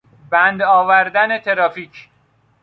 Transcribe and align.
بند 0.29 0.61
آوردن 0.61 1.39
ترافیک 1.39 2.09